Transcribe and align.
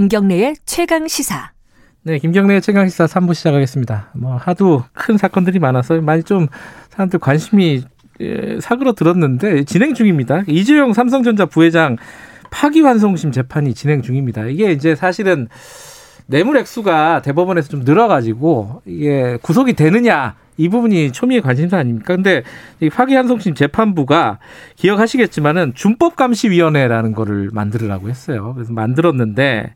김경래의 0.00 0.56
최강 0.64 1.06
시사. 1.08 1.50
네, 2.04 2.18
김경래의 2.18 2.62
최강 2.62 2.88
시사 2.88 3.04
3부 3.04 3.34
시작하겠습니다. 3.34 4.12
뭐 4.14 4.34
하도 4.34 4.82
큰 4.94 5.18
사건들이 5.18 5.58
많아서 5.58 6.00
많이 6.00 6.22
좀 6.22 6.46
사람들 6.88 7.18
관심이 7.18 7.84
예, 8.22 8.58
사그러 8.62 8.94
들었는데 8.94 9.64
진행 9.64 9.92
중입니다. 9.92 10.44
이재용 10.46 10.94
삼성전자 10.94 11.44
부회장 11.44 11.98
파기환송심 12.50 13.30
재판이 13.30 13.74
진행 13.74 14.00
중입니다. 14.00 14.46
이게 14.46 14.72
이제 14.72 14.94
사실은 14.94 15.48
뇌물 16.24 16.56
액수가 16.56 17.20
대법원에서 17.20 17.68
좀 17.68 17.80
늘어가지고 17.80 18.80
이게 18.86 19.36
구속이 19.42 19.74
되느냐 19.74 20.34
이 20.60 20.68
부분이 20.68 21.12
초미의 21.12 21.40
관심사 21.40 21.78
아닙니까? 21.78 22.14
근데 22.14 22.42
이 22.80 22.90
파기환송심 22.90 23.54
재판부가 23.54 24.38
기억하시겠지만은 24.76 25.72
준법감시위원회라는 25.74 27.12
거를 27.12 27.48
만들으라고 27.52 28.10
했어요. 28.10 28.52
그래서 28.54 28.72
만들었는데 28.74 29.72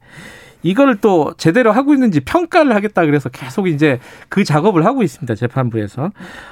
이거를 0.62 0.97
또 1.01 1.33
제대로 1.39 1.73
하고 1.73 1.95
있는지 1.95 2.20
평가를 2.20 2.75
하겠다 2.75 3.05
그래서 3.06 3.28
계속 3.30 3.66
이제 3.69 3.98
그 4.28 4.45
작업을 4.45 4.84
하고 4.84 5.02
있습니다. 5.02 5.34
재판부에서. 5.34 6.11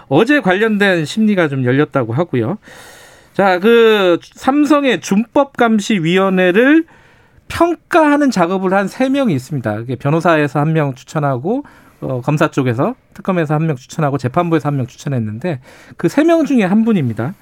어제 0.08 0.40
관련된 0.40 1.04
심리가 1.04 1.48
좀 1.48 1.64
열렸다고 1.64 2.14
하고요. 2.14 2.56
자, 3.34 3.58
그 3.58 4.18
삼성의 4.34 5.00
준법감시위원회를 5.02 6.84
평가하는 7.48 8.30
작업을 8.30 8.72
한 8.72 8.86
세 8.88 9.08
명이 9.10 9.34
있습니다. 9.34 9.84
변호사에서 9.98 10.58
한 10.60 10.72
명 10.72 10.94
추천하고 10.94 11.64
어, 12.02 12.20
검사 12.20 12.50
쪽에서 12.50 12.94
특검에서 13.14 13.54
한 13.54 13.66
명 13.66 13.76
추천하고 13.76 14.18
재판부에서 14.18 14.68
한 14.68 14.76
명 14.76 14.86
추천했는데 14.86 15.60
그 15.96 16.08
세 16.08 16.24
명 16.24 16.44
중에 16.44 16.64
한 16.64 16.84
분입니다. 16.84 17.34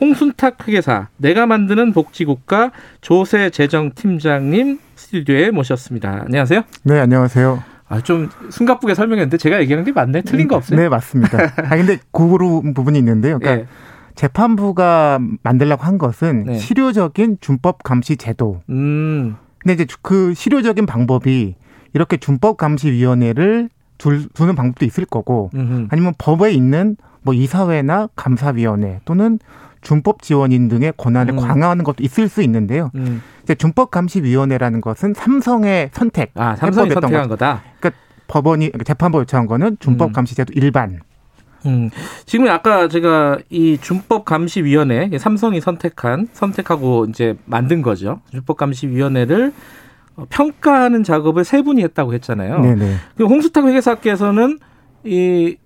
홍순탁 0.00 0.66
회계사 0.68 1.08
내가 1.16 1.46
만드는 1.46 1.92
복지국가 1.92 2.72
조세 3.00 3.50
재정 3.50 3.92
팀장님 3.94 4.78
스튜디오에 4.96 5.50
모셨습니다. 5.50 6.22
안녕하세요. 6.26 6.62
네, 6.84 6.98
안녕하세요. 7.00 7.62
아, 7.88 8.00
좀 8.02 8.28
숨가쁘게 8.50 8.94
설명했는데 8.94 9.38
제가 9.38 9.60
얘기한 9.60 9.84
게 9.84 9.92
맞네. 9.92 10.22
틀린 10.22 10.46
거 10.46 10.56
없어요? 10.56 10.78
네, 10.78 10.88
맞습니다. 10.88 11.38
아, 11.56 11.76
근데 11.76 11.98
그런 12.12 12.74
부분이 12.74 12.98
있는데요. 12.98 13.38
그러니까 13.38 13.62
네. 13.62 13.68
재판부가 14.14 15.20
만들려고 15.42 15.84
한 15.84 15.96
것은 15.96 16.44
네. 16.44 16.58
실효적인 16.58 17.38
준법 17.40 17.82
감시 17.82 18.16
제도. 18.16 18.60
음. 18.68 19.36
근데 19.58 19.74
이제 19.74 19.86
그 20.02 20.34
실효적인 20.34 20.86
방법이 20.86 21.54
이렇게 21.94 22.16
준법 22.18 22.56
감시 22.58 22.90
위원회를 22.92 23.70
두는 23.98 24.54
방법도 24.54 24.84
있을 24.84 25.04
거고 25.04 25.50
음흠. 25.54 25.88
아니면 25.90 26.14
법에 26.18 26.52
있는 26.52 26.96
뭐 27.22 27.34
이사회나 27.34 28.08
감사위원회 28.16 29.00
또는 29.04 29.38
준법 29.82 30.22
지원인 30.22 30.68
등의 30.68 30.94
권한을 30.96 31.34
음. 31.34 31.38
강화하는 31.38 31.84
것도 31.84 32.02
있을 32.02 32.28
수 32.28 32.42
있는데요. 32.42 32.90
음. 32.94 33.22
이제 33.42 33.54
준법 33.54 33.90
감시 33.90 34.22
위원회라는 34.22 34.80
것은 34.80 35.14
삼성의 35.14 35.90
선택, 35.92 36.32
아, 36.34 36.56
삼성이 36.56 36.90
선택한 36.90 37.28
거다. 37.28 37.62
그러니까 37.78 38.00
법원이 38.26 38.72
재판부 38.84 39.20
요청한 39.20 39.46
거는 39.46 39.76
준법 39.80 40.10
음. 40.10 40.12
감시 40.12 40.34
제도 40.34 40.52
일반. 40.54 41.00
음. 41.66 41.90
지금 42.24 42.48
아까 42.48 42.88
제가 42.88 43.38
이 43.50 43.78
준법 43.80 44.24
감시 44.24 44.62
위원회 44.62 45.10
삼성이 45.18 45.60
선택한 45.60 46.28
선택하고 46.32 47.06
이제 47.08 47.36
만든 47.46 47.82
거죠. 47.82 48.20
준법 48.30 48.56
감시 48.56 48.88
위원회를 48.88 49.52
평가하는 50.30 51.02
작업을 51.04 51.44
세 51.44 51.62
분이 51.62 51.82
했다고 51.82 52.14
했잖아요. 52.14 52.60
네네. 52.60 52.96
홍수탁 53.20 53.66
회계사께서는 53.66 54.58
이 55.04 55.56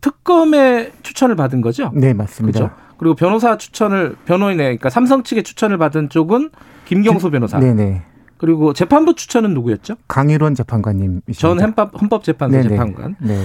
특검의 0.00 0.92
추천을 1.02 1.36
받은 1.36 1.60
거죠. 1.60 1.90
네, 1.94 2.14
맞습니다. 2.14 2.58
그렇죠? 2.58 2.74
그리고 2.96 3.14
변호사 3.14 3.56
추천을 3.56 4.16
변호인의 4.24 4.58
그러니까 4.58 4.90
삼성 4.90 5.22
측의 5.22 5.42
추천을 5.42 5.78
받은 5.78 6.08
쪽은 6.08 6.50
김경수 6.86 7.30
변호사. 7.30 7.58
네네. 7.58 8.02
그리고 8.36 8.72
재판부 8.72 9.14
추천은 9.14 9.52
누구였죠? 9.52 9.96
강일원 10.08 10.54
재판관님이십니다. 10.54 11.38
전 11.38 11.60
헌법, 11.60 12.00
헌법재판소 12.00 12.56
네네. 12.56 12.68
재판관. 12.70 13.16
네. 13.20 13.38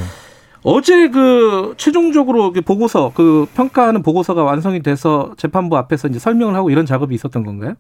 어제 0.63 1.09
그 1.09 1.75
최종적으로 1.77 2.51
보고서 2.51 3.11
그 3.13 3.45
평가하는 3.53 4.01
보고서가 4.01 4.43
완성이 4.43 4.81
돼서 4.81 5.33
재판부 5.37 5.77
앞에서 5.77 6.07
이제 6.07 6.17
설명을 6.17 6.55
하고 6.55 6.69
이런 6.69 6.85
작업이 6.85 7.13
있었던 7.13 7.43
건가요? 7.43 7.75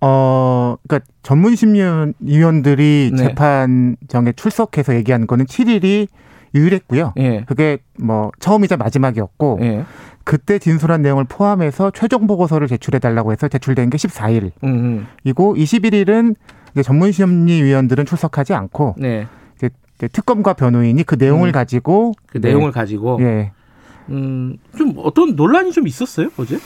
어, 0.00 0.76
그러니까 0.86 1.10
전문 1.22 1.56
심리위원들이 1.56 3.10
네. 3.12 3.16
재판정에 3.16 4.32
출석해서 4.32 4.94
얘기한 4.94 5.26
거는 5.26 5.46
7일이 5.46 6.08
유일했고요. 6.54 7.14
예. 7.18 7.44
그게 7.46 7.78
뭐 7.98 8.30
처음이자 8.40 8.76
마지막이었고 8.76 9.58
예. 9.62 9.84
그때 10.24 10.58
진술한 10.58 11.02
내용을 11.02 11.24
포함해서 11.24 11.90
최종 11.90 12.26
보고서를 12.26 12.68
제출해 12.68 12.98
달라고 12.98 13.32
해서 13.32 13.48
제출된 13.48 13.90
게 13.90 13.96
14일이고 13.96 14.52
음음. 14.64 15.06
21일은 15.24 16.34
이제 16.72 16.82
전문 16.82 17.12
심리위원들은 17.12 18.06
출석하지 18.06 18.54
않고 18.54 18.94
네. 18.98 19.26
이제 19.98 20.08
특검과 20.08 20.54
변호인이 20.54 21.02
그 21.02 21.16
내용을 21.16 21.48
음. 21.48 21.52
가지고 21.52 22.12
그 22.26 22.40
네. 22.40 22.48
내용을 22.48 22.70
가지고 22.70 23.18
예. 23.20 23.52
음, 24.10 24.56
좀 24.76 24.94
어떤 24.98 25.34
논란이 25.34 25.72
좀 25.72 25.86
있었어요 25.86 26.28
어제? 26.38 26.58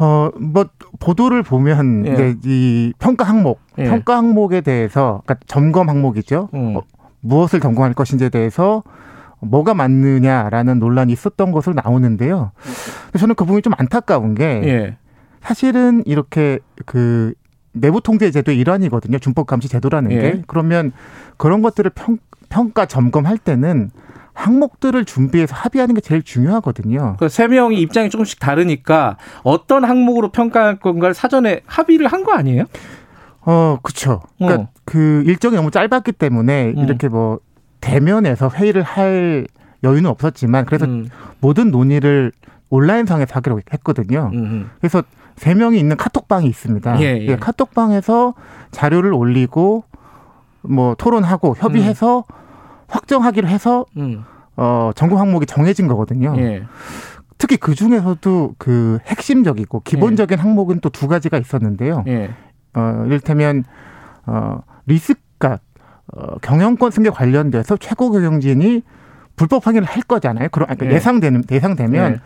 어, 0.00 0.30
뭐, 0.40 0.64
보도를 0.98 1.42
보면, 1.42 2.06
예. 2.06 2.12
이제 2.12 2.36
이 2.44 2.92
평가 2.98 3.24
항목, 3.24 3.60
예. 3.78 3.84
평가 3.84 4.16
항목에 4.16 4.62
대해서, 4.62 5.22
그러니까 5.26 5.44
점검 5.46 5.90
항목이죠. 5.90 6.48
음. 6.54 6.76
어, 6.76 6.82
무엇을 7.20 7.60
점검할 7.60 7.92
것인지에 7.92 8.30
대해서 8.30 8.82
뭐가 9.40 9.74
맞느냐라는 9.74 10.78
논란이 10.78 11.12
있었던 11.12 11.52
것으로 11.52 11.74
나오는데요. 11.74 12.52
저는 13.18 13.34
그 13.34 13.44
부분이 13.44 13.62
좀 13.62 13.74
안타까운 13.76 14.34
게, 14.34 14.44
예. 14.64 14.96
사실은 15.42 16.02
이렇게 16.06 16.58
그 16.86 17.34
내부 17.72 18.00
통제 18.00 18.30
제도의 18.30 18.58
일환이거든요. 18.58 19.18
준법 19.18 19.46
감시 19.46 19.68
제도라는 19.68 20.12
예. 20.12 20.16
게. 20.16 20.42
그러면 20.46 20.92
그런 21.36 21.62
것들을 21.62 21.90
평, 21.94 22.18
평가 22.48 22.86
점검할 22.86 23.38
때는 23.38 23.90
항목들을 24.40 25.04
준비해서 25.04 25.54
합의하는 25.54 25.94
게 25.94 26.00
제일 26.00 26.22
중요하거든요. 26.22 27.16
그세 27.18 27.46
명이 27.46 27.80
입장이 27.80 28.10
조금씩 28.10 28.40
다르니까 28.40 29.16
어떤 29.42 29.84
항목으로 29.84 30.30
평가할 30.30 30.78
건가를 30.80 31.14
사전에 31.14 31.60
합의를 31.66 32.06
한 32.08 32.24
거 32.24 32.32
아니에요? 32.32 32.64
어, 33.42 33.78
그렇죠. 33.82 34.20
그러니까 34.38 34.62
어. 34.62 34.68
그 34.84 35.22
일정이 35.26 35.56
너무 35.56 35.70
짧았기 35.70 36.12
때문에 36.12 36.74
음. 36.76 36.78
이렇게 36.78 37.08
뭐 37.08 37.40
대면에서 37.80 38.50
회의를 38.50 38.82
할 38.82 39.46
여유는 39.82 40.10
없었지만 40.10 40.66
그래서 40.66 40.84
음. 40.84 41.08
모든 41.40 41.70
논의를 41.70 42.32
온라인상에서 42.68 43.34
하기로 43.34 43.60
했거든요. 43.72 44.30
음. 44.34 44.70
그래서 44.80 45.02
세 45.36 45.54
명이 45.54 45.78
있는 45.78 45.96
카톡방이 45.96 46.46
있습니다. 46.46 47.00
예, 47.00 47.04
예. 47.22 47.26
예, 47.28 47.36
카톡방에서 47.36 48.34
자료를 48.72 49.14
올리고 49.14 49.84
뭐 50.60 50.94
토론하고 50.94 51.56
협의해서 51.56 52.18
음. 52.18 52.34
확정하기로 52.88 53.48
해서 53.48 53.86
음. 53.96 54.24
어 54.56 54.90
전공 54.94 55.18
항목이 55.20 55.46
정해진 55.46 55.86
거거든요. 55.88 56.34
예. 56.38 56.64
특히 57.38 57.56
그 57.56 57.74
중에서도 57.74 58.54
그 58.58 58.98
핵심적이고 59.06 59.80
기본적인 59.80 60.38
예. 60.38 60.42
항목은 60.42 60.80
또 60.80 60.90
두 60.90 61.08
가지가 61.08 61.38
있었는데요. 61.38 62.04
예. 62.08 62.30
어 62.74 63.04
이를테면 63.06 63.64
어 64.26 64.60
리스크가 64.86 65.58
어, 66.12 66.38
경영권 66.42 66.90
승계 66.90 67.10
관련돼서 67.10 67.76
최고 67.76 68.10
경영진이 68.10 68.82
불법 69.36 69.66
확인을 69.66 69.86
할 69.86 70.02
거잖아요. 70.02 70.48
그러, 70.50 70.66
그러니까 70.66 70.86
예. 70.86 70.92
예상되는 70.92 71.44
예상되면 71.50 72.12
예. 72.12 72.20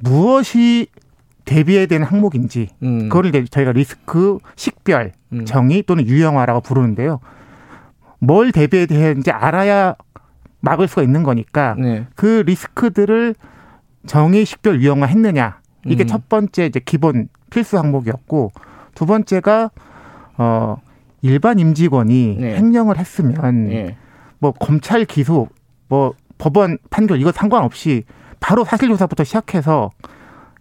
무엇이 0.00 0.88
대비해야 1.44 1.86
되는 1.86 2.06
항목인지 2.06 2.68
음. 2.82 3.08
그거를 3.08 3.30
이제 3.30 3.44
저희가 3.50 3.72
리스크 3.72 4.38
식별 4.56 5.12
음. 5.32 5.44
정의 5.44 5.82
또는 5.82 6.06
유형화라고 6.06 6.60
부르는데요. 6.60 7.20
뭘 8.18 8.52
대비해야 8.52 8.86
되는지 8.86 9.30
알아야 9.30 9.94
막을 10.62 10.88
수가 10.88 11.02
있는 11.02 11.22
거니까 11.22 11.76
네. 11.78 12.06
그 12.16 12.42
리스크들을 12.46 13.34
정의 14.06 14.44
식별 14.44 14.80
유형화 14.80 15.06
했느냐 15.06 15.60
이게 15.84 16.04
음. 16.04 16.06
첫 16.06 16.28
번째 16.28 16.66
이제 16.66 16.80
기본 16.82 17.28
필수 17.50 17.78
항목이었고 17.78 18.52
두 18.94 19.06
번째가 19.06 19.70
어 20.38 20.76
일반 21.20 21.58
임직원이 21.58 22.36
네. 22.40 22.56
횡령을 22.56 22.98
했으면 22.98 23.68
네. 23.68 23.96
뭐 24.38 24.52
검찰 24.52 25.04
기소 25.04 25.48
뭐 25.88 26.14
법원 26.38 26.78
판결 26.90 27.20
이거 27.20 27.30
상관없이 27.32 28.04
바로 28.40 28.64
사실 28.64 28.88
조사부터 28.88 29.24
시작해서 29.24 29.90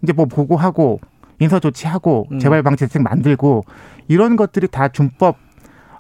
이제 0.03 0.13
뭐 0.13 0.25
보고하고 0.25 1.00
인사 1.39 1.59
조치하고 1.59 2.27
음. 2.31 2.39
재발 2.39 2.62
방지 2.62 2.86
대책 2.86 3.01
만들고 3.01 3.63
이런 4.07 4.36
것들이 4.36 4.68
다 4.68 4.88
준법 4.89 5.36
어, 5.36 5.50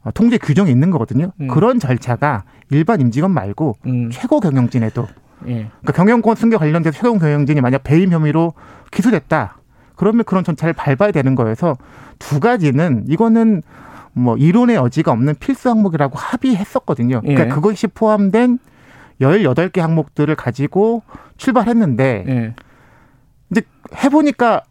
통제 0.09 0.37
규정이 0.37 0.71
있는 0.71 0.89
거거든요. 0.89 1.31
음. 1.39 1.47
그런 1.47 1.79
절차가 1.79 2.43
일반 2.71 3.01
임직원 3.01 3.31
말고 3.31 3.75
음. 3.85 4.09
최고 4.11 4.39
경영진에도 4.39 5.07
예. 5.47 5.69
그러니까 5.81 5.93
경영권 5.93 6.35
승계 6.35 6.57
관련돼서 6.57 6.97
최고 6.97 7.19
경영진이 7.19 7.61
만약 7.61 7.83
배임 7.83 8.11
혐의로 8.11 8.53
기소됐다. 8.91 9.57
그러면 9.95 10.23
그런 10.23 10.43
절차를 10.43 10.73
밟아야 10.73 11.11
되는 11.11 11.35
거여서 11.35 11.77
두 12.17 12.39
가지는 12.39 13.05
이거는 13.07 13.61
뭐 14.13 14.35
이론의 14.37 14.75
여지가 14.75 15.11
없는 15.11 15.35
필수 15.39 15.69
항목이라고 15.69 16.17
합의했었거든요. 16.17 17.21
그러니까 17.21 17.45
예. 17.45 17.49
그것이 17.49 17.87
포함된 17.87 18.59
열여덟 19.19 19.69
개 19.69 19.81
항목들을 19.81 20.35
가지고 20.35 21.03
출발했는데 21.37 22.25
예. 22.27 22.55
이제 23.51 23.61
해보니까 24.03 24.63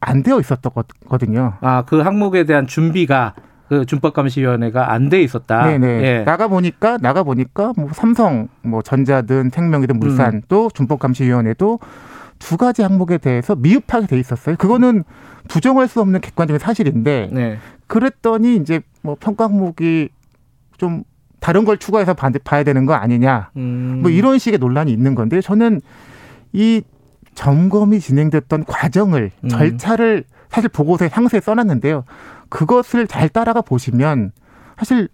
안 0.00 0.22
되어 0.22 0.38
있었거든요. 0.38 1.54
아, 1.60 1.84
그 1.86 2.00
항목에 2.00 2.44
대한 2.44 2.66
준비가 2.66 3.34
그 3.68 3.86
준법감시위원회가 3.86 4.92
안 4.92 5.08
돼 5.08 5.22
있었다. 5.22 5.66
네네. 5.66 5.86
예. 6.02 6.24
나가 6.24 6.48
보니까 6.48 6.98
나가 6.98 7.22
보니까 7.22 7.72
뭐 7.76 7.88
삼성, 7.92 8.48
뭐 8.62 8.82
전자든 8.82 9.50
생명이든 9.50 9.98
물산 9.98 10.34
음. 10.34 10.42
또 10.48 10.68
준법감시위원회도 10.72 11.78
두 12.38 12.56
가지 12.56 12.82
항목에 12.82 13.18
대해서 13.18 13.54
미흡하게 13.54 14.06
돼 14.06 14.18
있었어요. 14.18 14.56
그거는 14.56 15.04
부정할 15.48 15.88
수 15.88 16.00
없는 16.00 16.20
객관적인 16.20 16.58
사실인데 16.58 17.30
네. 17.32 17.58
그랬더니 17.86 18.56
이제 18.56 18.80
뭐 19.02 19.16
평가 19.18 19.44
항목이 19.44 20.08
좀 20.76 21.04
다른 21.40 21.64
걸 21.64 21.76
추가해서 21.78 22.14
봐야 22.14 22.64
되는 22.64 22.86
거 22.86 22.94
아니냐. 22.94 23.50
음. 23.56 24.00
뭐 24.02 24.10
이런 24.10 24.38
식의 24.38 24.58
논란이 24.58 24.90
있는 24.92 25.14
건데 25.14 25.40
저는 25.40 25.80
이 26.52 26.82
점검이 27.34 28.00
진행됐던 28.00 28.64
과정을 28.64 29.30
음. 29.42 29.48
절차를 29.48 30.24
사실 30.48 30.68
보고서에 30.70 31.08
상세히 31.08 31.40
써놨는데요. 31.40 32.04
그것을 32.54 33.08
잘 33.08 33.28
따라가 33.28 33.60
보시면 33.62 34.30
사실 34.78 35.08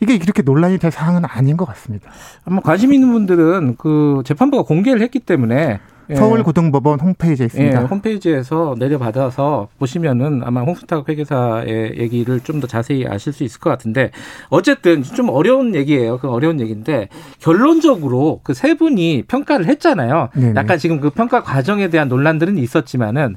이게 0.00 0.14
이렇게 0.14 0.42
논란이 0.42 0.78
될 0.78 0.92
사항은 0.92 1.24
아닌 1.24 1.56
것 1.56 1.64
같습니다. 1.64 2.10
아마 2.44 2.60
관심 2.60 2.92
있는 2.92 3.12
분들은 3.12 3.74
그 3.76 4.22
재판부가 4.24 4.62
공개를 4.62 5.00
했기 5.00 5.18
때문에 5.18 5.80
예. 6.08 6.14
서울고등법원 6.14 7.00
홈페이지에 7.00 7.46
있습니다. 7.46 7.82
예, 7.82 7.84
홈페이지에서 7.86 8.76
내려받아서 8.78 9.66
보시면은 9.80 10.42
아마 10.44 10.60
홍수탁 10.62 11.08
회계사의 11.08 11.98
얘기를 11.98 12.38
좀 12.40 12.60
더 12.60 12.68
자세히 12.68 13.04
아실 13.08 13.32
수 13.32 13.42
있을 13.42 13.58
것 13.58 13.70
같은데 13.70 14.12
어쨌든 14.48 15.02
좀 15.02 15.28
어려운 15.30 15.74
얘기예요. 15.74 16.18
그 16.18 16.28
어려운 16.28 16.60
얘기인데 16.60 17.08
결론적으로 17.40 18.40
그 18.44 18.54
세 18.54 18.74
분이 18.74 19.24
평가를 19.26 19.66
했잖아요. 19.66 20.28
네네. 20.34 20.52
약간 20.54 20.78
지금 20.78 21.00
그 21.00 21.10
평가 21.10 21.42
과정에 21.42 21.88
대한 21.88 22.08
논란들은 22.08 22.58
있었지만은 22.58 23.34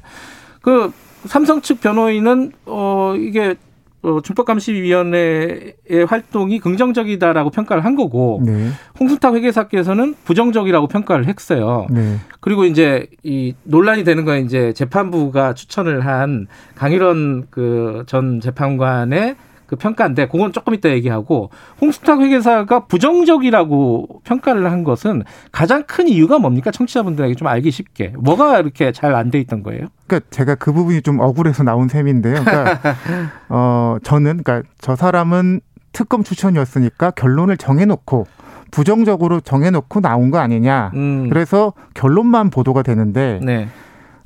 그 0.62 0.92
삼성 1.26 1.60
측 1.60 1.80
변호인은 1.80 2.52
어 2.66 3.14
이게 3.16 3.54
어, 4.02 4.20
준법감시위원회의 4.22 6.06
활동이 6.08 6.58
긍정적이다라고 6.58 7.50
평가를 7.50 7.84
한 7.84 7.96
거고 7.96 8.40
네. 8.44 8.70
홍순탁 8.98 9.34
회계사께서는 9.34 10.14
부정적이라고 10.24 10.86
평가를 10.86 11.26
했어요. 11.28 11.86
네. 11.90 12.16
그리고 12.40 12.64
이제 12.64 13.06
이 13.22 13.54
논란이 13.64 14.04
되는 14.04 14.24
건 14.24 14.38
이제 14.44 14.72
재판부가 14.72 15.52
추천을 15.54 16.06
한 16.06 16.46
강일원 16.76 17.46
그 17.50 18.04
전 18.06 18.40
재판관의 18.40 19.36
그 19.70 19.76
평가인데 19.76 20.26
그건 20.26 20.52
조금 20.52 20.74
이따 20.74 20.88
얘기하고 20.90 21.50
홍수탁 21.80 22.20
회계사가 22.20 22.86
부정적이라고 22.86 24.20
평가를 24.24 24.68
한 24.70 24.82
것은 24.82 25.22
가장 25.52 25.84
큰 25.84 26.08
이유가 26.08 26.40
뭡니까 26.40 26.72
청취자분들에게 26.72 27.36
좀 27.36 27.46
알기 27.46 27.70
쉽게 27.70 28.14
뭐가 28.18 28.58
이렇게 28.58 28.90
잘 28.90 29.14
안 29.14 29.30
돼 29.30 29.38
있던 29.40 29.62
거예요? 29.62 29.86
그러니까 30.08 30.28
제가 30.30 30.56
그 30.56 30.72
부분이 30.72 31.02
좀 31.02 31.20
억울해서 31.20 31.62
나온 31.62 31.88
셈인데요. 31.88 32.42
그러니까 32.42 32.80
어 33.48 33.96
저는 34.02 34.42
그러니까 34.42 34.68
저 34.80 34.96
사람은 34.96 35.60
특검 35.92 36.24
추천이었으니까 36.24 37.12
결론을 37.12 37.56
정해놓고 37.56 38.26
부정적으로 38.72 39.40
정해놓고 39.40 40.00
나온 40.00 40.30
거 40.32 40.38
아니냐. 40.38 40.90
음. 40.94 41.28
그래서 41.28 41.72
결론만 41.94 42.50
보도가 42.50 42.82
되는데. 42.82 43.38
네. 43.42 43.68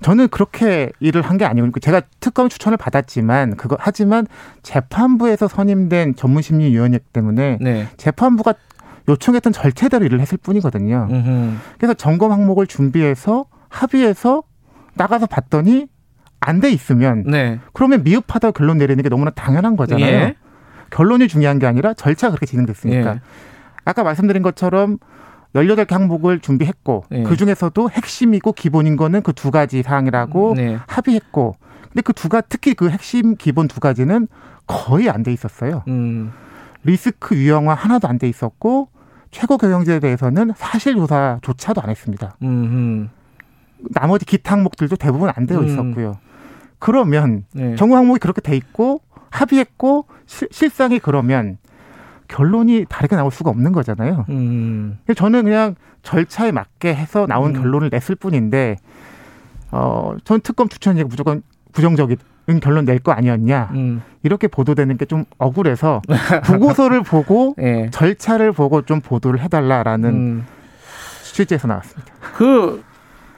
저는 0.02 0.29
그렇게 0.29 0.91
일을 1.00 1.23
한 1.23 1.38
게 1.38 1.44
아니고 1.44 1.81
제가 1.81 2.02
특검 2.20 2.49
추천을 2.49 2.76
받았지만 2.76 3.56
그거 3.56 3.76
하지만 3.81 4.26
재판부에서 4.62 5.49
선임된 5.49 6.17
전문심리위원이기 6.17 7.05
때문에 7.12 7.58
네. 7.61 7.88
재판부가 7.96 8.55
요청했던 9.08 9.52
절차대로 9.52 10.05
일을 10.05 10.20
했을 10.20 10.38
뿐이거든요. 10.38 11.08
음흠. 11.11 11.55
그래서 11.79 11.94
점검 11.94 12.32
항목을 12.32 12.67
준비해서 12.67 13.46
합의해서 13.69 14.43
나가서 14.94 15.26
봤더니 15.26 15.88
안 16.40 16.61
돼 16.61 16.70
있으면 16.70 17.25
네. 17.26 17.58
그러면 17.73 18.02
미흡하다고 18.05 18.52
결론 18.52 18.79
내리는 18.79 19.02
게 19.02 19.08
너무나 19.08 19.31
당연한 19.31 19.76
거잖아요. 19.76 20.06
예. 20.06 20.35
결론이 20.90 21.26
중요한 21.29 21.58
게 21.58 21.67
아니라 21.67 21.94
절차가 21.94 22.32
그렇게 22.32 22.47
진행됐으니까. 22.47 23.14
예. 23.14 23.20
아까 23.87 24.02
말씀드린 24.02 24.43
것처럼 24.43 24.99
열여덟 25.54 25.84
개 25.84 25.94
항목을 25.94 26.40
준비했고 26.40 27.04
네. 27.10 27.22
그 27.22 27.36
중에서도 27.36 27.90
핵심이고 27.90 28.52
기본인 28.52 28.96
거는 28.96 29.22
그 29.22 29.32
두 29.32 29.50
가지 29.50 29.82
사항이라고 29.82 30.54
네. 30.56 30.78
합의했고 30.86 31.56
근데 31.82 32.02
그 32.02 32.12
두가 32.12 32.40
특히 32.40 32.74
그 32.74 32.88
핵심 32.90 33.36
기본 33.36 33.68
두 33.68 33.78
가지는 33.80 34.26
거의 34.66 35.10
안 35.10 35.22
돼 35.22 35.32
있었어요. 35.32 35.82
음. 35.88 36.32
리스크 36.82 37.36
유형화 37.36 37.74
하나도 37.74 38.08
안 38.08 38.18
돼 38.18 38.28
있었고 38.28 38.88
최고 39.30 39.58
경영제에 39.58 40.00
대해서는 40.00 40.52
사실 40.56 40.94
조사조차도 40.94 41.80
안 41.82 41.90
했습니다. 41.90 42.36
음흠. 42.42 43.08
나머지 43.90 44.24
기타 44.24 44.52
항목들도 44.52 44.96
대부분 44.96 45.30
안 45.34 45.46
되어 45.46 45.58
음. 45.58 45.66
있었고요. 45.66 46.10
음. 46.10 46.30
그러면 46.78 47.44
네. 47.52 47.74
정부 47.76 47.96
항목이 47.96 48.18
그렇게 48.20 48.40
돼 48.40 48.56
있고 48.56 49.00
합의했고 49.30 50.06
시, 50.26 50.46
실상이 50.50 50.98
그러면 51.00 51.58
결론이 52.34 52.86
다르게 52.88 53.14
나올 53.14 53.31
수가 53.31 53.50
없는 53.50 53.70
거잖아요. 53.72 54.26
음. 54.28 54.98
저는 55.14 55.44
그냥 55.44 55.76
절차에 56.02 56.50
맞게 56.50 56.92
해서 56.94 57.26
나온 57.28 57.54
음. 57.54 57.62
결론을 57.62 57.90
냈을 57.92 58.16
뿐인데, 58.16 58.76
어, 59.70 60.16
전 60.25 60.40
특검 60.40 60.69
추천이 60.69 61.04
무조건 61.04 61.42
부정적인 61.72 62.16
결론 62.60 62.84
낼 62.86 62.98
거 62.98 63.12
아니었냐. 63.12 63.70
음. 63.75 64.02
이렇게 64.25 64.48
보도되는 64.48 64.96
게 64.98 65.04
좀 65.06 65.25
억울해서 65.38 66.02
보고서를 66.46 67.02
보고 67.06 67.54
네. 67.56 67.88
절차를 67.90 68.52
보고 68.52 68.82
좀 68.82 69.00
보도를 69.00 69.40
해달라라는 69.40 70.10
음. 70.10 70.46
취지에서 71.32 71.69
나왔습니다. 71.69 72.12
그, 72.37 72.82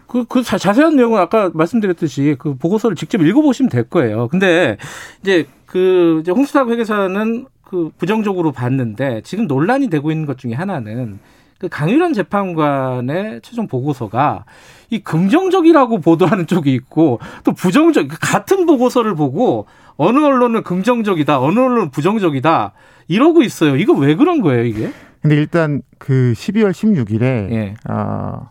그, 0.06 0.25
그 0.25 0.42
자 0.42 0.56
세한 0.72 0.96
내용은 0.96 1.19
아까 1.20 1.50
말씀드렸듯이 1.52 2.37
그 2.38 2.54
보고서를 2.56 2.96
직접 2.96 3.20
읽어보시면 3.20 3.69
될 3.69 3.84
거예요. 3.84 4.28
근데 4.28 4.76
이제 5.22 5.46
그 5.66 6.19
이제 6.22 6.31
홍수탁 6.32 6.69
회계사는 6.69 7.46
그 7.66 7.90
부정적으로 7.98 8.52
봤는데 8.52 9.22
지금 9.24 9.48
논란이 9.48 9.90
되고 9.90 10.12
있는 10.12 10.24
것 10.24 10.38
중에 10.38 10.54
하나는 10.54 11.18
그 11.58 11.68
강유란 11.68 12.12
재판관의 12.12 13.40
최종 13.42 13.66
보고서가 13.66 14.44
이 14.90 15.00
긍정적이라고 15.00 15.98
보도하는 15.98 16.46
쪽이 16.46 16.72
있고 16.74 17.18
또 17.42 17.52
부정적 17.52 18.06
그 18.08 18.16
같은 18.20 18.66
보고서를 18.66 19.16
보고 19.16 19.66
어느 19.96 20.18
언론은 20.18 20.62
긍정적이다 20.62 21.40
어느 21.40 21.58
언론은 21.58 21.90
부정적이다 21.90 22.72
이러고 23.08 23.42
있어요. 23.42 23.76
이거 23.76 23.94
왜 23.94 24.14
그런 24.14 24.42
거예요 24.42 24.64
이게? 24.64 24.92
근데 25.22 25.34
일단 25.34 25.82
그 25.99 26.35
12월 26.37 26.70
16일에 26.70 27.23
예. 27.50 27.75
어, 27.88 28.50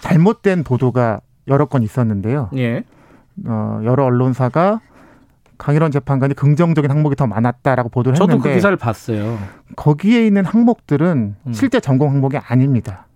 잘못된 0.00 0.64
보도가 0.64 1.20
여러 1.46 1.66
건 1.66 1.84
있었는데요. 1.84 2.50
예. 2.56 2.82
어, 3.46 3.80
여러 3.84 4.04
언론사가 4.04 4.80
강일원 5.62 5.92
재판관이 5.92 6.34
긍정적인 6.34 6.90
항목이 6.90 7.14
더 7.14 7.28
많았다라고 7.28 7.88
보도를 7.88 8.16
했는데 8.16 8.32
저도 8.32 8.42
그 8.42 8.52
기사를 8.52 8.76
봤어요. 8.76 9.38
거기에 9.76 10.26
있는 10.26 10.44
항목들은 10.44 11.36
음. 11.46 11.52
실제 11.52 11.78
전공 11.78 12.10
항목이 12.10 12.36
아닙니다. 12.36 13.06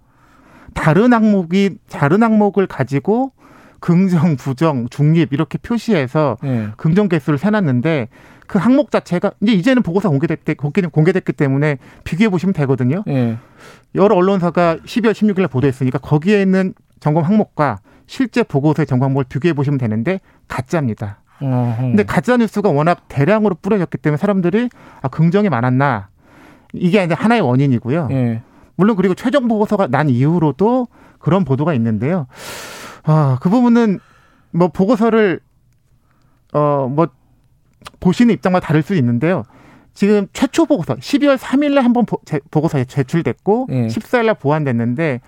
다른 0.73 1.13
항목이 1.13 1.79
다른 1.91 2.23
항목을 2.23 2.69
가지고 2.69 3.33
긍정, 3.81 4.37
부정, 4.37 4.89
중립 4.89 5.33
이렇게 5.33 5.59
표시해서 5.59 6.37
네. 6.41 6.69
긍정 6.77 7.09
개수를 7.09 7.37
세놨는데 7.37 8.09
그 8.47 8.61
항목 8.61 8.93
자체가 8.93 9.33
이제 9.43 9.51
이제는 9.51 9.83
보고서 9.83 10.09
공개됐기, 10.09 10.55
공개됐기 10.55 11.33
때문에 11.33 11.79
비교해 12.05 12.29
보시면 12.29 12.53
되거든요. 12.53 13.03
네. 13.07 13.39
여러 13.97 14.15
언론사가 14.15 14.77
12월 14.85 15.11
16일에 15.11 15.51
보도했으니까 15.51 15.99
거기에 15.99 16.43
있는 16.43 16.75
점검 17.01 17.25
항목과 17.25 17.81
실제 18.07 18.45
보고서의 18.45 18.87
점검 18.87 19.07
항목을 19.07 19.25
비교해 19.29 19.53
보시면 19.53 19.79
되는데 19.79 20.21
가짜입니다. 20.47 21.19
근데 21.91 22.03
가짜 22.05 22.37
뉴스가 22.37 22.71
워낙 22.71 23.09
대량으로 23.09 23.57
뿌려졌기 23.57 23.99
때문에 23.99 24.17
사람들이 24.17 24.69
아 25.03 25.09
긍정이 25.09 25.49
많았나 25.49 26.09
이게 26.73 27.03
이제 27.05 27.15
하나의 27.15 27.41
원인이고요. 27.43 28.09
예. 28.11 28.43
물론 28.77 28.97
그리고 28.97 29.15
최종 29.15 29.49
보고서가 29.49 29.87
난 29.89 30.09
이후로도 30.09 30.89
그런 31.19 31.45
보도가 31.45 31.73
있는데요. 31.75 32.27
아, 33.05 33.39
그 33.41 33.49
부분은 33.49 33.99
뭐 34.53 34.69
보고서를 34.69 35.41
어 36.53 36.89
뭐 36.89 37.09
보시는 38.01 38.35
입장과 38.35 38.61
다를 38.61 38.83
수 38.83 38.95
있는데요. 38.95 39.45
지금 39.95 40.27
최초 40.33 40.67
보고서 40.67 40.95
12월 40.97 41.39
3일에 41.39 41.77
한번 41.81 42.05
보고서 42.51 42.83
제출됐고 42.85 43.69
예. 43.71 43.87
14일날 43.87 44.39
보완됐는데 44.39 45.21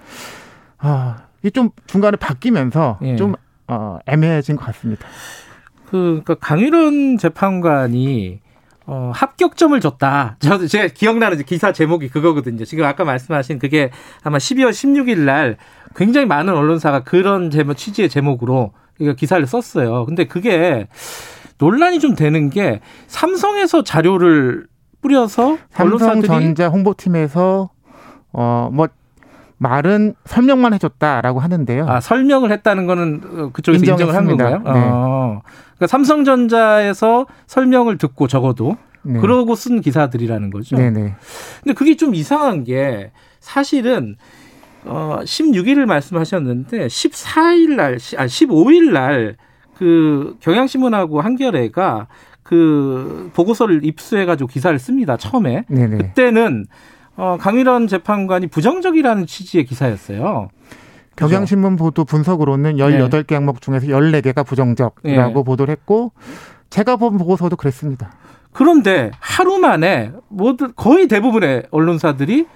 아, 0.79 1.17
이게 1.41 1.51
좀 1.51 1.71
중간에 1.87 2.17
바뀌면서 2.17 2.99
예. 3.03 3.17
좀 3.17 3.35
어, 3.67 3.99
애매해진 4.07 4.57
것 4.57 4.65
같습니다. 4.67 5.07
그, 5.91 6.23
그러니까 6.25 6.35
강일원 6.35 7.19
재판관이 7.19 8.41
어, 8.87 9.11
합격점을 9.15 9.79
줬다. 9.81 10.37
저도 10.41 10.67
제가 10.67 10.89
기억나는 10.89 11.43
기사 11.45 11.73
제목이 11.73 12.09
그거거든요. 12.09 12.65
지금 12.65 12.85
아까 12.85 13.05
말씀하신 13.05 13.59
그게 13.59 13.91
아마 14.23 14.39
12월 14.39 14.71
16일 14.71 15.19
날 15.19 15.57
굉장히 15.95 16.27
많은 16.27 16.55
언론사가 16.55 17.05
그런 17.05 17.51
제목, 17.51 17.75
취지의 17.75 18.09
제목으로 18.09 18.73
이거 18.99 19.13
기사를 19.13 19.47
썼어요. 19.47 20.07
근데 20.07 20.27
그게 20.27 20.89
논란이 21.59 22.01
좀 22.01 22.15
되는 22.15 22.51
게 22.51 22.81
삼성에서 23.09 23.83
자료를 23.85 24.67
뿌려서 25.03 25.59
삼성전자 25.71 26.69
홍보팀에서 26.69 27.71
어 28.33 28.71
뭐 28.73 28.89
말은 29.59 30.15
설명만 30.25 30.73
해줬다라고 30.75 31.41
하는데요. 31.41 31.87
아 31.89 32.01
설명을 32.01 32.51
했다는 32.53 32.87
거는 32.87 33.53
그쪽에서 33.53 33.85
인정을 33.85 34.15
한 34.15 34.27
건가요? 34.27 34.59
네. 34.59 34.71
어. 34.71 35.43
그러니까 35.77 35.87
삼성전자에서 35.87 37.27
설명을 37.47 37.99
듣고 37.99 38.27
적어도 38.29 38.77
네. 39.03 39.21
그러고 39.21 39.55
쓴 39.55 39.81
기사들이라는 39.81 40.51
거죠. 40.51 40.77
네네. 40.77 41.15
근데 41.63 41.75
그게 41.75 41.97
좀 41.97 42.15
이상한 42.15 42.65
게 42.65 43.11
사실은 43.41 44.17
어 44.85 45.19
16일을 45.23 45.87
말씀하셨는데 45.87 46.87
14일 46.87 47.75
날, 47.75 47.95
아 48.17 48.27
15일 48.27 48.93
날 48.93 49.37
그 49.79 50.37
경향신문하고 50.41 51.21
한겨레가 51.21 52.09
그 52.43 53.31
보고서를 53.35 53.85
입수해가지고 53.85 54.49
기사를 54.49 54.77
씁니다. 54.79 55.17
처음에 55.17 55.65
네네. 55.69 55.99
그때는 55.99 56.67
어, 57.19 57.37
강일원 57.37 57.89
재판관이 57.89 58.47
부정적이라는 58.47 59.27
취지의 59.27 59.65
기사였어요. 59.65 60.49
경향신문 61.17 61.75
보도 61.75 62.05
분석으로는 62.05 62.77
18개 62.77 63.27
네. 63.31 63.35
항목 63.35 63.61
중에서 63.61 63.89
14개가 63.89 64.47
부정적이라고 64.47 65.35
네. 65.35 65.45
보도를 65.45 65.73
했고 65.73 66.13
제가 66.71 66.95
본 66.95 67.19
보고서도 67.19 67.57
그랬습니다. 67.57 68.13
그런데 68.53 69.11
하루 69.19 69.59
만에 69.59 70.13
모두 70.29 70.73
거의 70.75 71.09
대부분의 71.09 71.65
언론사들이 71.73 72.47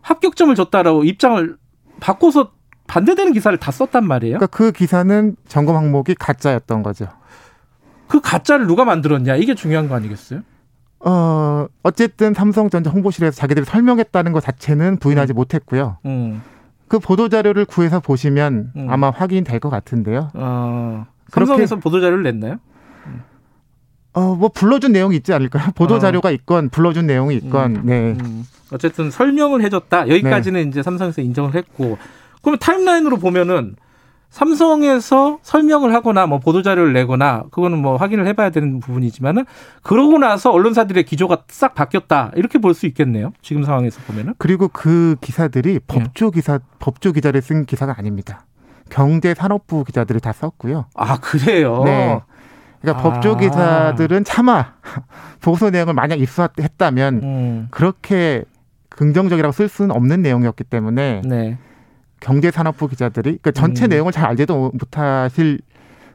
합격점을 0.00 0.54
줬다라고 0.54 1.04
입장을 1.04 1.56
바꿔서 2.00 2.52
반대되는 2.86 3.34
기사를 3.34 3.58
다 3.58 3.70
썼단 3.70 4.06
말이에요. 4.06 4.38
그러니까 4.38 4.56
그 4.56 4.72
기사는 4.72 5.36
점검 5.46 5.76
항목이 5.76 6.14
가짜였던 6.14 6.82
거죠. 6.82 7.06
그 8.08 8.20
가짜를 8.20 8.66
누가 8.66 8.86
만들었냐 8.86 9.36
이게 9.36 9.54
중요한 9.54 9.88
거 9.88 9.94
아니겠어요? 9.94 10.40
어 11.08 11.66
어쨌든 11.84 12.34
삼성전자 12.34 12.90
홍보실에서 12.90 13.36
자기들이 13.36 13.64
설명했다는 13.64 14.32
것 14.32 14.40
자체는 14.40 14.98
부인하지 14.98 15.32
음. 15.32 15.36
못했고요. 15.36 15.98
음. 16.04 16.42
그 16.88 16.98
보도 16.98 17.28
자료를 17.28 17.64
구해서 17.64 18.00
보시면 18.00 18.72
음. 18.74 18.86
아마 18.90 19.10
확인될 19.10 19.60
것 19.60 19.70
같은데요. 19.70 20.30
어, 20.34 21.06
삼성에서 21.28 21.76
보도 21.76 22.00
자료를 22.00 22.22
냈나요? 22.24 22.58
어, 24.14 24.34
뭐 24.34 24.48
불러준 24.48 24.92
내용이 24.92 25.16
있지 25.16 25.32
않을까요? 25.32 25.70
보도 25.76 25.96
어. 25.96 25.98
자료가 25.98 26.30
있건 26.30 26.70
불러준 26.70 27.06
내용이 27.06 27.36
있건. 27.36 27.76
음, 27.76 27.82
네. 27.84 28.16
음. 28.20 28.44
어쨌든 28.72 29.10
설명을 29.10 29.62
해줬다. 29.62 30.08
여기까지는 30.08 30.62
네. 30.62 30.68
이제 30.68 30.82
삼성에서 30.82 31.22
인정을 31.22 31.54
했고. 31.54 31.98
그러면 32.40 32.58
타임라인으로 32.58 33.18
보면은 33.18 33.76
삼성에서 34.30 35.38
설명을 35.42 35.94
하거나 35.94 36.26
뭐 36.26 36.38
보도 36.38 36.62
자료를 36.62 36.92
내거나 36.92 37.44
그거는 37.50 37.78
뭐 37.78 37.96
확인을 37.96 38.26
해봐야 38.26 38.50
되는 38.50 38.80
부분이지만은 38.80 39.44
그러고 39.82 40.18
나서 40.18 40.50
언론사들의 40.52 41.04
기조가 41.04 41.44
싹 41.48 41.74
바뀌었다 41.74 42.32
이렇게 42.36 42.58
볼 42.58 42.74
수 42.74 42.84
있겠네요. 42.86 43.32
지금 43.40 43.62
상황에서 43.64 44.00
보면은. 44.06 44.34
그리고 44.38 44.68
그 44.68 45.16
기사들이 45.22 45.80
법조 45.86 46.30
기사 46.30 46.58
법조 46.78 47.12
기자를 47.12 47.40
쓴 47.40 47.64
기사가 47.64 47.94
아닙니다. 47.96 48.44
경제산업부 48.90 49.84
기자들이 49.84 50.20
다 50.20 50.32
썼고요. 50.32 50.86
아 50.94 51.18
그래요. 51.18 51.82
네. 51.84 52.20
그러니까 52.82 53.00
아. 53.00 53.02
법조 53.02 53.36
기사들은 53.38 54.24
차마 54.24 54.74
보고서 55.40 55.70
내용을 55.70 55.94
만약 55.94 56.20
입수했다면 56.20 57.14
음. 57.22 57.68
그렇게 57.70 58.44
긍정적이라고 58.90 59.52
쓸 59.52 59.68
수는 59.68 59.90
없는 59.90 60.20
내용이었기 60.22 60.64
때문에 60.64 61.22
네. 61.24 61.58
경제산업부 62.26 62.88
기자들이 62.88 63.38
그러니까 63.38 63.52
전체 63.52 63.86
음. 63.86 63.90
내용을 63.90 64.10
잘 64.10 64.26
알지도 64.26 64.72
못하실 64.74 65.60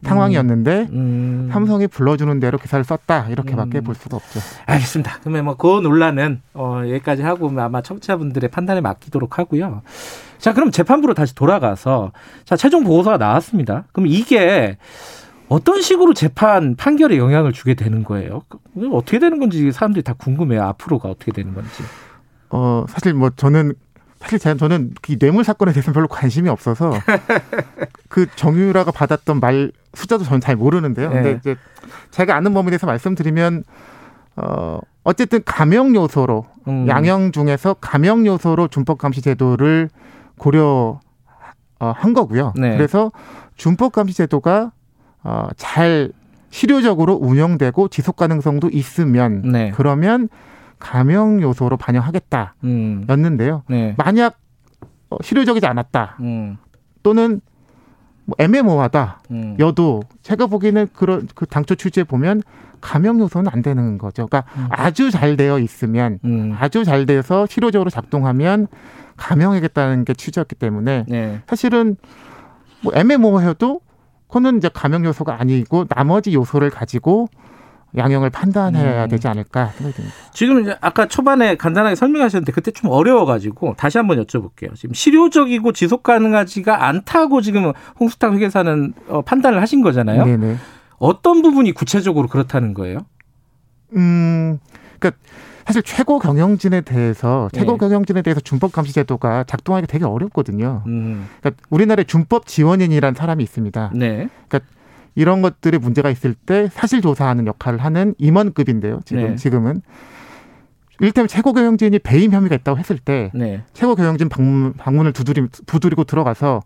상황이었는데 0.04 0.88
음. 0.92 0.96
음. 0.96 1.50
삼성이 1.54 1.88
불러주는 1.88 2.40
대로 2.40 2.58
기사를 2.58 2.84
썼다 2.84 3.30
이렇게밖에 3.30 3.80
음. 3.80 3.84
볼 3.84 3.96
수가 3.96 4.18
없죠. 4.18 4.40
알겠습니다. 4.66 5.20
그러면 5.22 5.46
뭐 5.46 5.56
그 5.56 5.80
논란은 5.82 6.42
어, 6.54 6.82
여기까지 6.86 7.22
하고 7.22 7.50
아마 7.58 7.82
청취자분들의 7.82 8.50
판단에 8.50 8.82
맡기도록 8.82 9.40
하고요. 9.40 9.84
자 10.38 10.54
그럼 10.54 10.72
재판부로 10.72 11.14
다시 11.14 11.34
돌아가서 11.36 12.12
자 12.46 12.58
최종 12.58 12.84
보고서가 12.84 13.18
나왔습니다. 13.18 13.86
그럼 13.94 14.08
이게 14.08 14.78
어떤 15.48 15.82
식으로 15.82 16.14
재판 16.14 16.76
판결에 16.76 17.18
영향을 17.18 17.54
주게 17.54 17.74
되는 17.74 18.04
거예요? 18.04 18.42
어떻게 18.92 19.20
되는 19.20 19.40
건지 19.40 19.72
사람들이 19.72 20.04
다 20.04 20.14
궁금해요. 20.14 20.64
앞으로가 20.64 21.10
어떻게 21.10 21.32
되는 21.32 21.54
건지. 21.54 21.84
어 22.50 22.86
사실 22.90 23.14
뭐 23.14 23.30
저는 23.30 23.74
사실 24.22 24.40
저는 24.40 24.94
이 25.10 25.18
뇌물 25.18 25.44
사건에 25.44 25.74
대해서는 25.74 25.94
별로 25.94 26.08
관심이 26.08 26.48
없어서 26.48 26.94
그 28.08 28.28
정유라가 28.36 28.92
받았던 28.92 29.40
말 29.40 29.72
숫자도 29.94 30.24
저는 30.24 30.40
잘 30.40 30.56
모르는데요. 30.56 31.10
네. 31.10 31.16
근데 31.16 31.32
이제 31.40 31.56
제가 32.12 32.36
아는 32.36 32.54
범위에 32.54 32.70
대해서 32.70 32.86
말씀드리면 32.88 33.64
어 34.38 34.80
어쨌든 35.04 35.42
감형 35.44 35.96
요소로 35.96 36.46
음. 36.68 36.88
양형 36.88 37.32
중에서 37.32 37.76
감형 37.82 38.26
요소로 38.26 38.68
준법 38.68 39.00
감시 39.00 39.22
제도를 39.22 39.90
고려 40.38 41.00
어, 41.80 41.94
한 41.96 42.14
거고요. 42.14 42.54
네. 42.56 42.78
그래서 42.78 43.12
준법 43.56 43.92
감시 43.92 44.16
제도가 44.16 44.72
어, 45.24 45.48
잘 45.58 46.12
실효적으로 46.52 47.16
운영되고 47.16 47.88
지속 47.88 48.18
가능성도 48.18 48.70
있으면 48.70 49.42
네. 49.52 49.72
그러면 49.76 50.30
감형 50.82 51.42
요소로 51.42 51.78
반영하겠다였는데요. 51.78 53.64
음. 53.70 53.74
네. 53.74 53.96
만약 53.98 54.38
어, 55.10 55.18
실효적이지 55.22 55.66
않았다 55.66 56.18
음. 56.20 56.58
또는 57.04 57.40
뭐 58.26 58.36
애매모호하다 58.40 59.22
음. 59.32 59.56
여도 59.60 60.02
제가 60.24 60.48
보기에는 60.48 60.88
그런 60.94 61.28
그 61.34 61.46
당초 61.46 61.76
취지에 61.76 62.04
보면 62.04 62.42
감형 62.82 63.20
요소는 63.20 63.52
안 63.54 63.62
되는 63.62 63.98
거죠. 63.98 64.28
그러니까 64.28 64.52
음. 64.58 64.68
아주 64.70 65.12
잘 65.12 65.38
되어 65.38 65.60
있으면 65.60 66.20
음. 66.26 66.56
아주 66.58 66.84
잘 66.84 67.06
돼서 67.06 67.46
실효적으로 67.46 67.90
작동하면 67.90 68.68
감형하겠다는 69.18 70.04
게 70.04 70.14
취지였기 70.14 70.56
때문에 70.56 71.06
네. 71.08 71.42
사실은 71.48 71.96
뭐 72.82 72.92
애매모호해도 72.96 73.82
그거는 74.28 74.58
이제 74.58 74.70
감염 74.74 75.06
요소가 75.06 75.40
아니고 75.40 75.86
나머지 75.86 76.34
요소를 76.34 76.70
가지고 76.70 77.28
양형을 77.98 78.30
판단해야 78.30 79.04
음. 79.06 79.10
되지 79.10 79.28
않을까 79.28 79.68
생각이 79.68 79.96
듭니다. 79.96 80.16
지금 80.34 80.74
아까 80.82 81.08
초반에 81.08 81.56
간단하게 81.56 81.96
설명하셨는데 81.96 82.52
그때 82.52 82.72
좀 82.72 82.90
어려워가지고 82.90 83.76
다시 83.78 83.98
한번 83.98 84.24
여쭤볼게요. 84.24 84.76
지금 84.76 84.94
실효적이고 84.94 85.74
지속 85.74 86.04
가능하지가 86.04 86.88
않다고 86.88 87.42
지금 87.42 87.72
홍수탁 88.00 88.34
회계사는 88.34 88.94
어, 89.10 89.22
판단을 89.22 89.62
하신 89.62 89.82
거잖아요. 89.82 90.26
네네. 90.26 90.58
어떤 90.98 91.42
부분이 91.42 91.74
구체적으로 91.74 92.28
그렇다는 92.28 92.74
거예요? 92.74 93.00
음, 93.96 94.60
그러니까 95.00 95.20
사실 95.66 95.84
최고 95.84 96.20
경영진에 96.20 96.82
대해서 96.82 97.50
최고 97.54 97.74
네. 97.74 97.78
경영진에 97.78 98.22
대해서 98.22 98.40
준법 98.40 98.72
감시 98.72 98.94
제도가 98.94 99.44
작동하기 99.46 99.88
되게 99.88 100.06
어렵거든요. 100.06 100.84
음. 100.88 101.28
그러니까 101.40 101.62
우리나라에 101.70 102.04
준법 102.04 102.46
지원인이라는 102.46 103.16
사람이 103.16 103.44
있습니다. 103.44 103.92
네. 103.96 104.30
그러니까 104.48 104.60
이런 105.16 105.42
것들이 105.42 105.78
문제가 105.78 106.10
있을 106.10 106.34
때 106.34 106.70
사실 106.72 107.02
조사하는 107.02 107.48
역할을 107.48 107.80
하는 107.80 108.16
임원급인데요. 108.18 109.02
지금 109.06 109.24
네. 109.24 109.36
지금은 109.36 109.82
일테면 111.00 111.28
최고 111.28 111.52
경영진이 111.54 112.00
배임 112.00 112.32
혐의가 112.32 112.56
있다고 112.56 112.78
했을 112.78 112.98
때 112.98 113.32
네. 113.34 113.64
최고 113.74 113.96
경영진 113.96 114.30
방문, 114.30 114.74
방문을 114.74 115.14
두드리, 115.14 115.48
두드리고 115.66 116.04
들어가서 116.04 116.62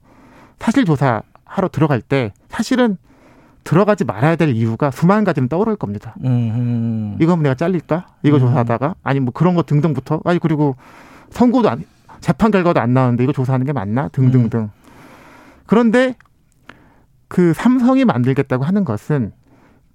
사실 0.59 0.85
조사하러 0.85 1.69
들어갈 1.71 2.01
때 2.01 2.33
사실은 2.49 2.97
들어가지 3.63 4.03
말아야 4.03 4.35
될 4.35 4.49
이유가 4.49 4.91
수만 4.91 5.23
가지는 5.23 5.49
떠오를 5.49 5.75
겁니다. 5.75 6.15
음. 6.23 7.17
이거 7.19 7.35
내가 7.35 7.55
잘릴까? 7.55 8.07
이거 8.23 8.37
음. 8.37 8.41
조사하다가 8.41 8.95
아니 9.03 9.19
뭐 9.19 9.33
그런 9.33 9.55
거 9.55 9.63
등등부터 9.63 10.21
아니 10.23 10.37
그리고 10.37 10.75
선고도 11.31 11.69
안 11.69 11.83
재판 12.21 12.51
결과도 12.51 12.79
안 12.79 12.93
나오는데 12.93 13.23
이거 13.23 13.33
조사하는 13.33 13.65
게 13.65 13.73
맞나? 13.73 14.07
등등등. 14.09 14.59
음. 14.59 14.69
그런데 15.65 16.15
그 17.27 17.53
삼성이 17.53 18.05
만들겠다고 18.05 18.63
하는 18.63 18.83
것은 18.85 19.31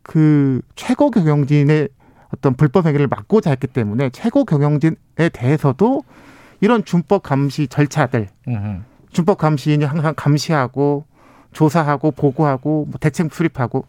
그 0.03 0.61
최고 0.75 1.11
경영진의 1.11 1.89
어떤 2.35 2.55
불법 2.55 2.87
행위를 2.87 3.07
막고자 3.09 3.51
했기 3.51 3.67
때문에 3.67 4.11
최고 4.11 4.45
경영진에 4.45 5.29
대해서도 5.33 6.03
이런 6.61 6.85
준법 6.85 7.23
감시 7.23 7.67
절차들, 7.69 8.29
준법 9.13 9.39
감시인이 9.39 9.85
항상 9.85 10.15
감시하고 10.17 11.05
조사하고 11.53 12.13
보고하고 12.13 12.87
뭐 12.89 12.99
대책 13.01 13.33
수립하고 13.33 13.85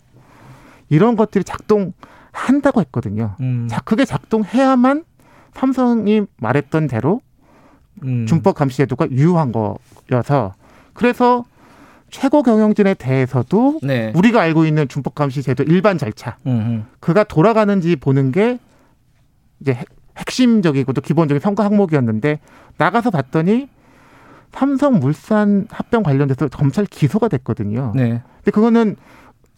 이런 0.90 1.16
것들이 1.16 1.44
작동한다고 1.44 2.82
했거든요. 2.82 3.36
음. 3.40 3.68
자, 3.70 3.80
그게 3.82 4.06
작동해야만 4.06 5.06
삼성이 5.54 6.24
말했던 6.38 6.88
대로 6.88 7.22
음. 8.04 8.26
준법 8.26 8.56
감시 8.56 8.78
제도가 8.78 9.12
유효한 9.12 9.52
거여서 9.52 10.54
그래서 10.94 11.46
최고 12.12 12.44
경영진에 12.44 12.94
대해서도 12.94 13.80
네. 13.82 14.12
우리가 14.16 14.42
알고 14.42 14.66
있는 14.66 14.88
준법 14.88 15.16
감시 15.16 15.42
제도 15.42 15.64
일반 15.64 15.98
절차 15.98 16.38
음흠. 16.46 16.84
그가 17.00 17.24
돌아가는지 17.24 17.96
보는 17.96 18.32
게 18.32 18.60
이제 19.62 19.78
핵심적이고 20.18 20.94
또 20.94 21.02
기본적인 21.02 21.42
평가 21.42 21.64
항목이었는데 21.64 22.40
나가서 22.78 23.12
봤더니 23.12 23.70
삼성물산 24.52 25.68
합병 25.70 26.04
관련돼서 26.04 26.50
검찰 26.50 26.86
기소가 26.86 27.30
됐거든요. 27.30 27.94
네. 27.96 28.22
근데 28.38 28.52
그거는 28.52 28.98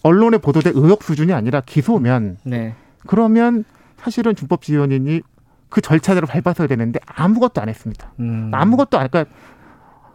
언론에 0.03 0.37
보도된 0.37 0.73
의혹 0.75 1.03
수준이 1.03 1.33
아니라 1.33 1.61
기소면 1.61 2.37
네. 2.43 2.75
그러면 3.07 3.63
사실은 3.97 4.35
준법 4.35 4.61
지원인이 4.61 5.21
그 5.69 5.81
절차대로 5.81 6.27
밟아서야 6.27 6.67
되는데 6.67 6.99
아무것도 7.07 7.59
안 7.61 7.69
했습니다. 7.69 8.11
음. 8.19 8.51
아무것도 8.53 8.99
안 8.99 9.09
그러니까 9.09 9.33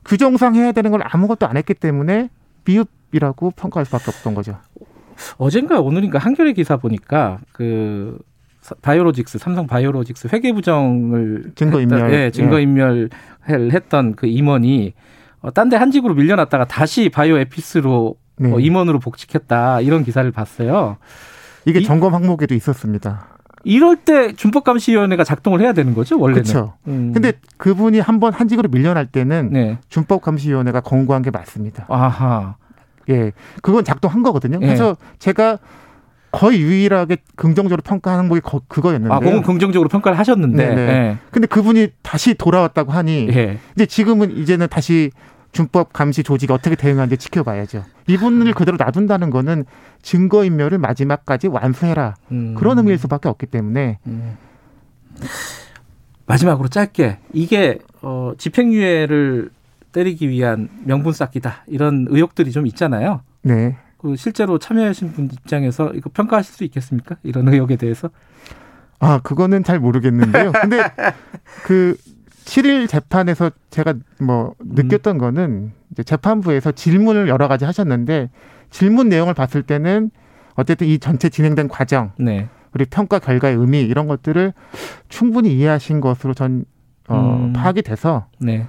규정상 0.09 0.55
해야 0.57 0.73
되는 0.73 0.91
걸 0.91 1.03
아무것도 1.05 1.47
안 1.47 1.57
했기 1.57 1.75
때문에 1.75 2.31
미흡이라고 2.65 3.53
평가할 3.53 3.85
수밖에 3.87 4.05
없던 4.09 4.35
거죠. 4.35 4.57
어젠가 5.37 5.81
오늘인가 5.81 6.19
한겨레 6.19 6.53
기사 6.55 6.77
보니까 6.77 7.39
그 7.53 8.19
바이오로직스 8.83 9.39
삼성 9.39 9.67
바이오로직스 9.67 10.29
회계 10.33 10.53
부정을 10.53 11.53
증거 11.55 11.81
인멸 11.81 12.13
예, 12.13 12.31
증거 12.31 12.59
인멸을 12.61 13.11
했던 13.49 14.15
그 14.15 14.27
임원이 14.27 14.95
어, 15.41 15.51
딴 15.53 15.69
데 15.69 15.77
한직으로 15.77 16.15
밀려났다가 16.15 16.67
다시 16.67 17.09
바이오 17.09 17.39
에피스로 17.39 18.17
네. 18.37 18.53
어, 18.53 18.61
임원으로 18.61 18.99
복직했다 18.99 19.81
이런 19.83 20.05
기사를 20.05 20.29
봤어요. 20.31 20.97
이게 21.65 21.83
점검 21.83 22.15
항목에도 22.15 22.55
있었습니다. 22.55 23.38
이럴 23.65 23.97
때 23.97 24.33
준법감시위원회가 24.33 25.25
작동을 25.25 25.61
해야 25.61 25.73
되는 25.73 25.95
거죠 25.95 26.19
원래는. 26.19 26.43
그렇죠. 26.43 26.75
음. 26.87 27.13
근데 27.13 27.33
그분이 27.57 28.01
한번 28.01 28.33
한직으로 28.33 28.69
밀려날 28.69 29.07
때는 29.07 29.51
네. 29.53 29.79
준법감시위원회가 29.89 30.81
권고한 30.81 31.23
게 31.23 31.31
맞습니다. 31.31 31.87
아하. 31.89 32.57
예, 33.09 33.33
그건 33.63 33.85
작동한 33.85 34.23
거거든요. 34.23 34.59
예. 34.61 34.67
그래서 34.67 34.97
제가 35.19 35.59
거의 36.31 36.61
유일하게 36.61 37.19
긍정적으로 37.37 37.81
평가하는 37.83 38.25
항목이 38.25 38.43
그거였는데. 38.69 39.15
아, 39.15 39.19
그건 39.19 39.43
긍정적으로 39.43 39.89
평가를 39.89 40.19
하셨는데. 40.19 40.69
네네. 40.69 40.87
네. 40.87 41.19
근데 41.31 41.47
그분이 41.47 41.89
다시 42.03 42.35
돌아왔다고 42.35 42.93
하니. 42.93 43.29
예. 43.31 43.59
근데 43.75 43.87
지금은 43.87 44.37
이제는 44.37 44.69
다시 44.69 45.11
준법 45.53 45.93
감시 45.93 46.23
조직이 46.23 46.53
어떻게 46.53 46.77
대응하는지 46.77 47.17
지켜봐야죠. 47.17 47.85
이분을 48.07 48.53
그대로 48.55 48.77
놔둔다는 48.77 49.31
거는 49.31 49.65
증거 50.03 50.45
인멸을 50.45 50.79
마지막까지 50.79 51.49
완수해라. 51.49 52.17
음. 52.31 52.55
그런 52.55 52.79
의미일 52.79 52.99
수밖에 52.99 53.29
없기 53.29 53.47
때문에. 53.47 53.99
음. 54.07 54.37
마지막으로 56.27 56.69
짧게 56.69 57.19
이게 57.33 57.79
어, 58.03 58.33
집행유예를 58.37 59.51
때리기 59.93 60.29
위한 60.29 60.69
명분 60.85 61.13
쌓기다 61.13 61.65
이런 61.67 62.07
의혹들이 62.09 62.53
좀 62.53 62.67
있잖아요. 62.67 63.23
네. 63.43 63.77
그 63.97 64.15
실제로 64.15 64.59
참여하신 64.59 65.13
분 65.13 65.29
입장에서 65.33 65.93
이거 65.95 66.11
평가하실 66.13 66.55
수 66.55 66.65
있겠습니까? 66.65 67.17
이런 67.25 67.49
의혹에 67.49 67.77
대해서? 67.77 68.11
아, 69.01 69.19
그거는 69.21 69.65
잘 69.65 69.81
모르겠는데요. 69.81 70.53
근데 70.53 70.83
그 71.65 71.97
7일 72.49 72.89
재판에서 72.89 73.51
제가 73.69 73.95
뭐 74.21 74.55
느꼈던 74.59 75.17
음. 75.17 75.19
거는 75.19 75.73
이제 75.93 76.03
재판부에서 76.03 76.73
질문을 76.73 77.29
여러 77.29 77.47
가지 77.47 77.67
하셨는데 77.67 78.31
질문 78.71 79.11
내용을 79.11 79.35
봤을 79.35 79.63
때는 79.63 80.11
어쨌든 80.55 80.87
이 80.87 80.99
전체 80.99 81.29
진행된 81.29 81.69
과정, 81.69 82.13
네. 82.19 82.49
그리고 82.73 82.89
평가 82.91 83.19
결과의 83.19 83.55
의미 83.55 83.81
이런 83.81 84.09
것들을 84.09 84.55
충분히 85.09 85.53
이해하신 85.55 86.01
것으로 86.01 86.33
전 86.33 86.65
어, 87.09 87.39
음. 87.39 87.53
파악이 87.53 87.83
돼서 87.83 88.27
네. 88.39 88.67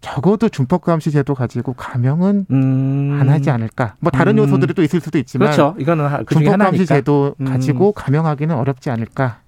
적어도 0.00 0.48
준법 0.48 0.82
감시 0.82 1.10
제도 1.10 1.34
가지고 1.34 1.74
감형은 1.74 2.46
음. 2.50 3.18
안 3.20 3.28
하지 3.28 3.50
않을까. 3.50 3.94
뭐 4.00 4.10
다른 4.10 4.38
음. 4.38 4.44
요소들이 4.44 4.72
또 4.74 4.82
있을 4.82 5.00
수도 5.00 5.18
있지만 5.18 5.50
그렇죠. 5.50 5.76
이거는 5.78 6.24
그 6.24 6.34
준법 6.34 6.58
감시 6.58 6.86
제도 6.86 7.36
음. 7.40 7.44
가지고 7.44 7.92
감형하기는 7.92 8.54
어렵지 8.56 8.90
않을까. 8.90 9.41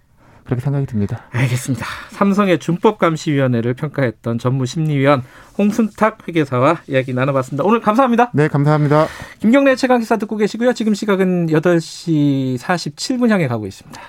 그렇게 0.44 0.60
생각이 0.62 0.86
듭니다. 0.86 1.24
알겠습니다. 1.30 1.86
삼성의 2.10 2.58
준법감시위원회를 2.58 3.74
평가했던 3.74 4.38
전무심리위원 4.38 5.22
홍순탁 5.58 6.28
회계사와 6.28 6.82
이야기 6.88 7.14
나눠봤습니다. 7.14 7.64
오늘 7.64 7.80
감사합니다. 7.80 8.30
네, 8.34 8.48
감사합니다. 8.48 9.06
김경래 9.40 9.76
최강 9.76 10.00
기사 10.00 10.16
듣고 10.16 10.36
계시고요. 10.36 10.72
지금 10.72 10.94
시각은 10.94 11.46
8시 11.46 12.58
47분 12.58 13.30
향해 13.30 13.48
가고 13.48 13.66
있습니다. 13.66 14.00